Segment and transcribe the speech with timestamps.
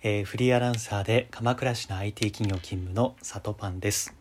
[0.00, 4.14] えー、フリーアナウンサーで鎌倉市の IT 企業勤務の里パンです、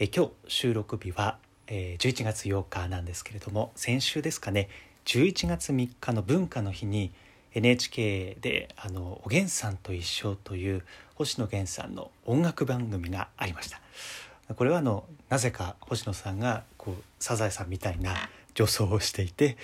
[0.00, 4.68] えー、今日収録日は、えー、11月8日なんですけれども先週ですかね
[5.04, 7.12] 11月3日の文化の日に
[7.52, 10.82] NHK で「あのおげんさんと一緒」という
[11.14, 13.80] 星野源さんの音楽番組がありました。
[14.56, 19.56] これはあのなぜか星野さんがこうサザエさんみたいな女装をしていて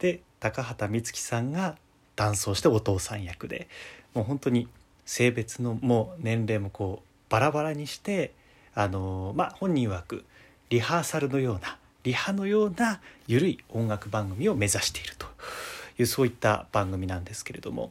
[0.00, 1.76] で高畑充希さんが
[2.16, 3.68] 男装してお父さん役で
[4.16, 4.66] もう本当に
[5.04, 8.32] 性別のもう年齢もこうバラバラにして
[8.74, 10.24] あのまあ本人曰く
[10.70, 15.26] リハーサルのようなリハのような緩い音楽番組を目指していると
[15.98, 17.90] いうそういった番組なんですけれども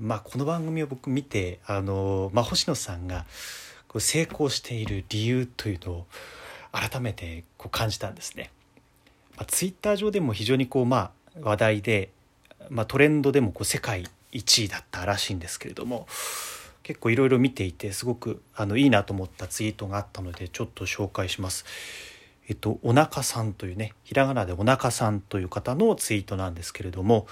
[0.00, 3.24] まあこの番組を僕見てあの、まあ、星野さんが
[3.86, 6.06] こう成功している理由というのを
[6.72, 8.50] 改めてこう感じたんですね。
[9.36, 12.10] まあ、ツイッター上でも非常にこうまあ話題で、
[12.68, 16.06] まあ、トレンドでもこう世界1位だったらしいんですけれども
[16.82, 21.64] 結構いろいろ見ていてすごくあのいいなと思ったツイートがあったのでちょっと紹介します。
[22.48, 27.28] えっと、おなかさんというねひらがなでおなかさんという方のツイートなんですけれども、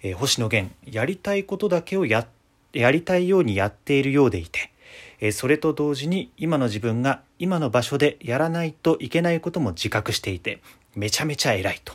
[0.00, 2.28] えー、星野源やりたいことだけをや
[2.72, 4.70] やりたいようにやっているようでいて、
[5.18, 10.62] えー、それと同時に今の自分が今の場所でやらないといけないことも自覚していて
[10.94, 11.94] めちゃめちゃ偉いと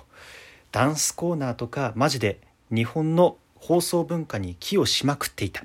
[0.74, 5.64] ダンスコーナーとかマジで日本の放送文化に寄与しまくっていた、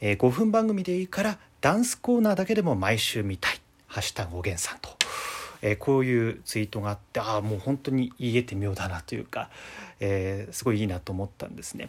[0.00, 4.90] えー、5分番組でいいからダンスコーナーだけでも毎週見たい「ハッシュタグおげんさんと」
[5.62, 9.48] えー、こういうツイートがあってああもう本当に言えて妙だなというか、
[9.98, 11.88] えー、すごいいいなと思ったんですね。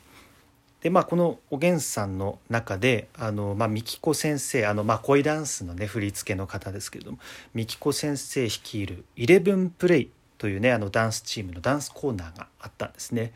[0.82, 7.18] でまあこのおげんさんの中であの、まあ、みきこ先生あの、まあ、恋ダンスのね振り付けの方ですけれども
[7.54, 13.34] みきこ先生率いる「イレブンプレイ」というねあのダンスチームのダンスコーナーがあったんですね。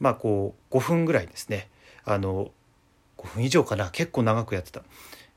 [0.00, 1.68] まあこう5分ぐらいですね。
[2.04, 2.50] あの
[3.18, 3.90] 5分以上かな。
[3.90, 4.82] 結構長くやってた、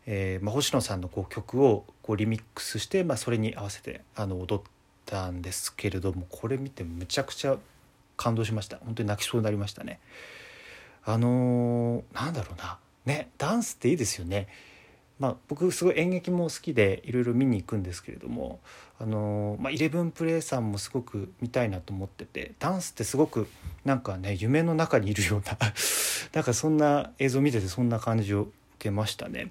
[0.06, 4.66] えーまあ、星野さんのこう曲をこうリミックスして、まあ、それに合わせてあの踊っ
[5.06, 7.58] たんですけれどもこれ見てむちゃくちゃ
[8.16, 8.78] 感動しました。
[8.78, 10.00] 本当に泣きそうになりましたね。
[11.06, 12.80] あのー、なんだろうな。
[13.06, 14.48] ねダンスっていいですよね。
[15.20, 18.60] まあ、僕すごい演劇も好きでいろいろ見に行くんですけれども
[19.00, 23.48] あの、まあ、イレブンプレイさんもすごく見たいなと思っててダンスってすごく
[23.86, 25.58] なんかね夢の中にいるような
[26.34, 29.50] なんかそんな映像見ててそんな感じを受けましたね。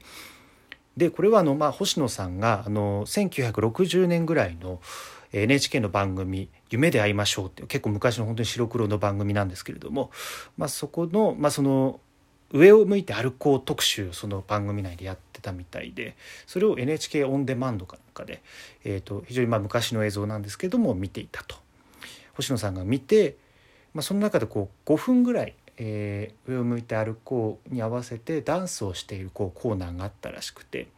[0.96, 4.80] でこれはあの、まあ、星野さんがあの1960年ぐらいの
[5.32, 10.10] NHK の番組「夢で会いましょう」って結構昔の本当に白黒の番組なんですけれども、
[10.58, 12.00] まあ、そこの,、まあ、その
[12.52, 18.42] 上を向いて歩こう特集その番組内でやってたみたいでそれを NHK オンデマンドかなんかで、
[18.84, 21.56] えーと、非常にまあ昔の映像なんですけども見ていたと
[22.34, 23.36] 星野さんが見て、
[23.94, 30.88] まあ、その中でこう5分ぐらい、えー、上を向いて歩こうに合わせてダンスをしているこうコーナーがあったらしくて、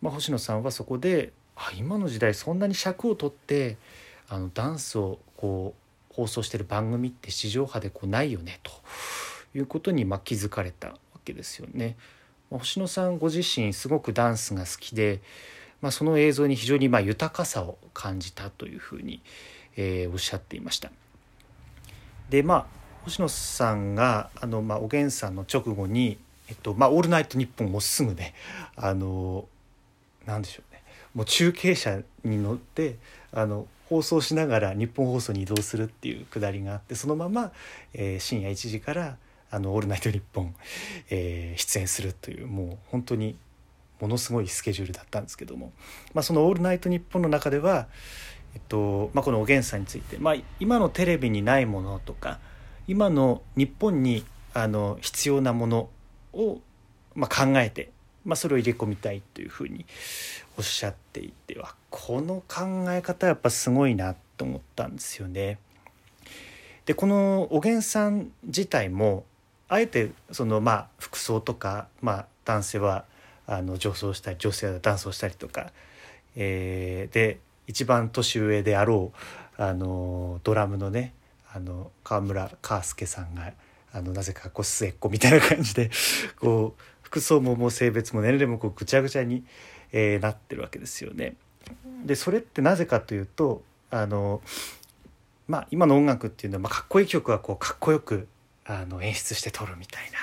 [0.00, 3.76] まあ、星野さんはそこであ今の時代そんなに尺を取って
[4.28, 5.74] あのダンスをこ
[6.10, 8.70] う放送してる番組って地上波でこうないよねと。
[9.54, 11.96] いうことにま気づかれたわけですよね。
[12.50, 15.20] 星野さんご自身すごくダンスが好きで、
[15.80, 19.20] まあ、その映像に非常にま豊かさを感じたというふうに、
[19.76, 20.90] えー、おっしゃっていました。
[22.30, 22.66] でまあ
[23.04, 28.34] 星野さんがあの、まあ、おげんさんの直後に「えっとまあ、オールナイトニッポン」もすぐね
[28.76, 29.46] あの
[30.24, 30.82] なんでしょうね
[31.14, 32.96] もう中継車に乗って
[33.32, 37.52] あの放送しながら日本放送に移動するっていうくだりがあってそのまま、
[37.92, 39.16] えー、深夜1時から
[39.54, 40.54] あの「オールナイトニッポン」
[41.10, 43.36] えー、出演するというもう本当に
[44.00, 45.72] ものすごいスケジュールだったんですけども、
[46.12, 47.88] まあ、その「オールナイトニッポン」の中では、
[48.54, 52.40] えっとまあ、このおげんさんについて、まあ、今のテレビにないものとか
[52.86, 55.88] 今の日本にあの必要なもの
[56.32, 56.60] を、
[57.14, 57.90] まあ、考えて、
[58.24, 59.86] まあ、それを入れ込みたいというふうに
[60.58, 65.58] おっしゃっていてはこの考え方やっぱすごいなと思ったんですよね。
[66.86, 69.24] でこのおげんさん自体も
[69.68, 73.04] あえてそのまあ服装とか、まあ、男性は
[73.46, 75.72] あの女装したり女性はダンスをしたりとか、
[76.36, 79.12] えー、で一番年上であろ
[79.58, 81.14] うあのドラムのね
[81.52, 83.52] あの川村佳介さんが
[83.92, 85.90] あのなぜかこう末っ子みたいな感じで
[86.40, 89.44] こう服装ももう性別も年齢もこうぐちゃぐちゃに、
[89.92, 91.36] えー、なってるわけですよね。
[92.04, 94.42] でそれってなぜかというとあの
[95.46, 98.26] まあ今の音楽っていうのは、まあ、かっこいい曲はこうかっこよく
[98.64, 100.18] あの演出して撮るみたいな、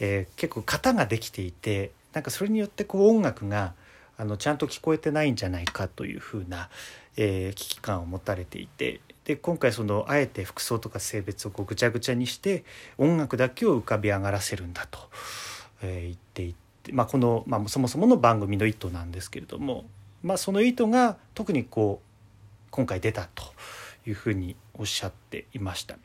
[0.00, 3.74] えー、結構型ができていてなんかそれによってこう音楽が
[4.16, 6.68] あのちゃんと聞こえてないんじゃないかというふうな、
[7.16, 12.64] えー、危機感を持たれていてで今回そのあえて服装とか性別をこうぐちゃぐちゃにして
[12.98, 14.98] 音楽だけを浮かび上がらせるんだと
[15.82, 19.84] えー、言っていて、まあ、この、まあ、そもそもの番組の意図なんですけれども、
[20.22, 23.44] まあ、その意図が特にこう今回出たと
[24.06, 25.96] いうふうにおっしゃっていました。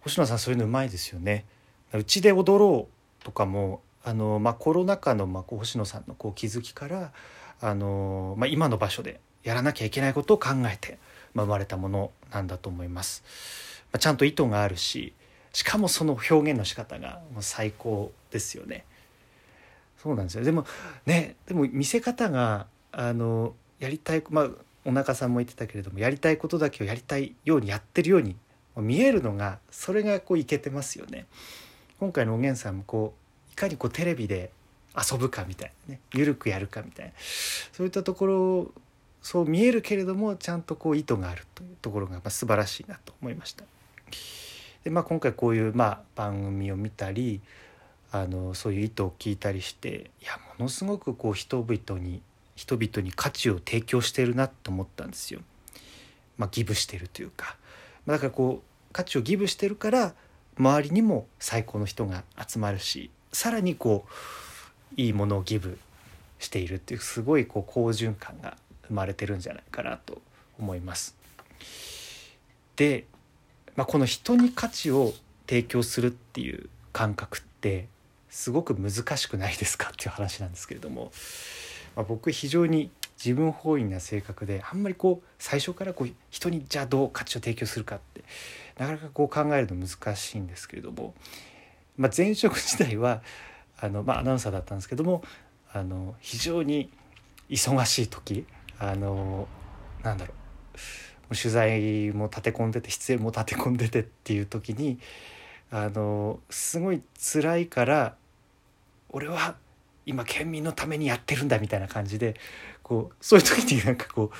[0.00, 1.44] 星野さんそういうのうまいですよね。
[1.92, 2.88] うちで踊ろ
[3.20, 7.12] うとかもあの、まあ、コロナ禍の、まあ、星野さんのこう気づきから
[7.60, 10.98] あの、まあ、今の場所でやらなきゃいけないことを考えて、
[11.34, 13.22] まあ、生まれたものなんだと思います。
[13.92, 15.12] まあ、ちゃんと意図があるし
[15.52, 18.84] しかもその表現の仕方がもう最高ですよね。
[20.02, 20.64] そうなんですよでも
[21.04, 24.48] ねでも見せ方があのやりたいまあ
[24.86, 28.34] お腹さんも言ってたけれどもやりたいことだけをやりたいようにやってるように
[28.76, 31.26] 見えるのがそれがこういけてますよね。
[31.98, 33.14] 今回のおげんさんもこ
[33.48, 34.50] ういかにこうテレビで
[34.96, 37.12] 遊ぶかみたいなね緩くやるかみたいな
[37.72, 38.72] そういったところ
[39.22, 43.64] そう見えるけれどもちゃんとこう意図があるというところがまあ素晴らしいなと思いました。
[44.84, 47.42] でまあ、今回こういうまあ番組を見たり
[48.12, 52.22] あのそういう意図を聞いたりしていやものすごくこう人々に
[52.56, 55.40] 人々に価値を提供してるなと思ったんですよ。
[56.38, 57.56] まあ、ギブしてるというか
[58.06, 60.14] だからこう価値をギブしてるから
[60.58, 65.78] 周りにも最高の人が集まるしさらにこういいものをギブ
[66.38, 68.56] しているっていうすごいこう好循環が
[68.88, 70.20] 生まれてるんじゃないかなと
[70.58, 71.16] 思います。
[72.76, 73.04] で、
[73.76, 75.12] まあ、この人に価値を
[75.46, 77.86] 提供するっていう感覚って
[78.30, 81.12] すごく難しくないですかっていう話なんですけれども、
[81.94, 82.90] まあ、僕非常に
[83.22, 88.24] 自分本位な性格であんまりこう最初からこう人にじゃあどう価値を提供するかって
[88.78, 91.14] なかなかこう考えるの難しいんですけれども、
[91.98, 93.22] まあ、前職時代は
[93.78, 95.22] あの、まあ、アナウンサーだったんですけども
[95.72, 96.90] あの非常に
[97.50, 98.46] 忙しい時
[98.78, 99.46] あの
[100.02, 100.32] なんだろ
[101.30, 104.98] う取材も立て込んでて出演も立て込んでてっていう時に
[105.70, 108.16] あのすごい辛いから
[109.10, 109.56] 俺は
[110.06, 112.36] 今県民のためにやってるんだみたいな感じで
[112.82, 114.36] こうそういう時になんかこう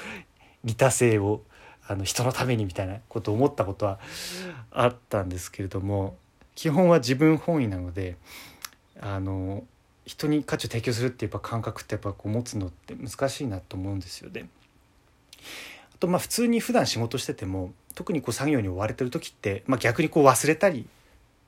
[0.64, 1.42] 利他性を
[1.86, 3.98] あの人のためにみたいなことを思ったことは
[4.70, 6.16] あったんですけれども
[6.54, 8.16] 基本は自分本位なので
[9.00, 9.64] あの
[10.04, 14.48] 人に価値を提供するっていう感覚ってやっぱこう持つのって難しいなと思うんですよね。
[15.94, 20.88] あとまあ普通に普段仕事してても特にこう作業に追われてる時って、まあ、逆にこう忘れたり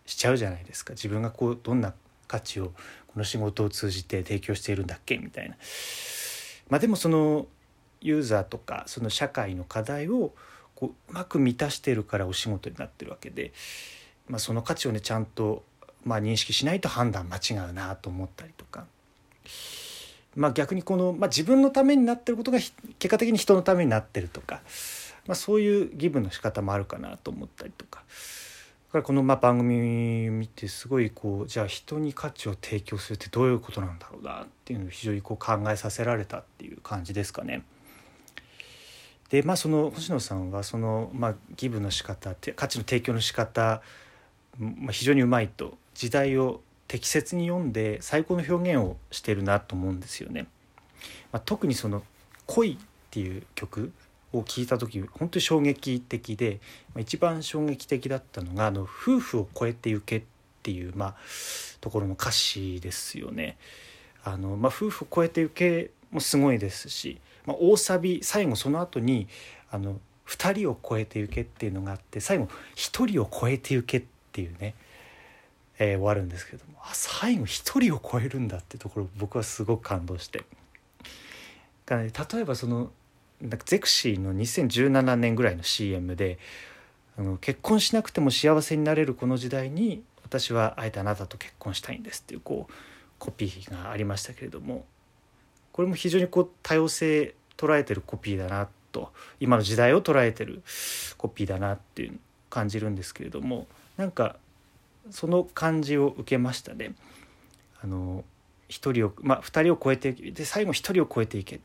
[0.07, 1.95] しちゃうじゃないですか自分がこうどんな
[2.29, 2.73] 価値を
[3.13, 5.19] この仕事を通じて提供しているんだっけ？
[5.19, 5.57] みたいな。
[6.69, 7.47] まあ、でもその
[8.01, 10.33] ユーザーとかその社会の課題を
[10.75, 13.53] こううまく満たしてるからお仕事になってるわけで、
[14.29, 15.63] まあ、その価値をねちゃんと
[16.05, 18.87] まあ認識しないと判断間違うなと思ったりとか。
[20.35, 24.63] まあ、逆にこの、まあ、自分のためになってることが結果的に人のためになってるとか、
[25.27, 28.03] まあ、そういうギブの仕方もあるかなと思ったりとか
[28.93, 37.65] からこのま番組見てすごいこうじゃあ人に価値を提供するってどういうことなんだろうなっていうのを非常にこう考えさせられたっていう感じですかね。
[39.31, 43.81] でまあその星野さんはその、まあ、ギブの仕方価値の提供の仕方、
[44.59, 50.49] まあ、非常にうまいと時代を適切に読んで最高の表現をしてるなと思うんですよね。
[51.33, 52.03] まあ、特にその
[52.45, 52.77] 「恋」っ
[53.11, 53.91] ていう曲
[54.33, 56.61] を聞いた時本当に衝撃的で、
[56.99, 60.23] 一番衝撃的だったのが「あの夫婦を超えてゆけ」っ
[60.63, 61.17] ていう、まあ、
[61.81, 63.59] ところの歌詞ですよね。
[64.25, 69.29] あのまあ、夫婦を超えてゆけもすごいですしまあ、大サビ最後その後に
[69.71, 74.75] あの2人を超えてゆけっていうのがあって最後1人を超えてゆけっていうね、
[75.79, 80.45] えー、終わるんですけどもあ最後1人を超えるんだってところ僕はすごく感動して。
[81.91, 82.91] ね、例えばその
[83.43, 86.39] なんかゼクシーの2017年ぐらいの CM で
[87.19, 92.73] あの結婚しなくても幸せになれるこの時代に私はあえてあなたと結婚したいんですっていうこう
[93.19, 94.85] コピーがありましたけれども
[95.73, 100.63] これも非常にこう多様性捉えてるコピーだなと今の時代を捉えてる
[101.19, 102.19] コピーだなっていう
[102.49, 104.37] 感じるんですけれどもなんか
[105.11, 106.95] その感じを受けましたね。
[107.83, 108.25] あの
[108.69, 111.61] 1人をまあ2人を超えてで最後1人を超えていけ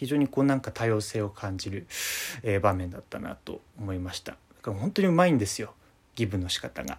[0.00, 1.86] 非常にこうなんか多様性を感じる、
[2.42, 4.32] えー、場面だったなと思いました。
[4.32, 5.74] だから本当にうまいんですよ。
[6.14, 6.88] ギブの仕方が。
[6.88, 6.96] だ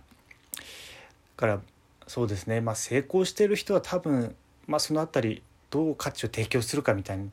[1.35, 1.59] から
[2.05, 2.61] そうですね。
[2.61, 4.35] まあ成功してる人は多分
[4.67, 7.23] まあその辺りどう価値を提供するかみたいな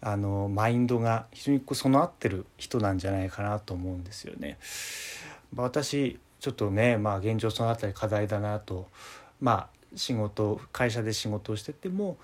[0.00, 4.56] あのマインドが非常にこう備わってる人なんじゃないかなと思うんですよね。
[5.54, 8.88] ま私ちょっとね、まあ、現状その辺り課題だなと。
[9.42, 12.16] まあ仕事会社で仕事をしてても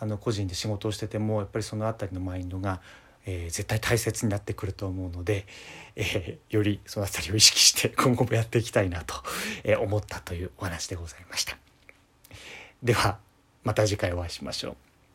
[0.00, 2.80] あの個人で仕事をしててもやっぱりその辺りのマインドが、
[3.26, 5.46] えー、絶対大切になってくると思うので、
[5.94, 9.14] えー、よりその辺りを意識して今後もやっていきたいなと
[9.80, 11.56] 思ったというお話でございました。
[12.82, 13.18] では
[13.62, 14.89] また次回お会いしましょう。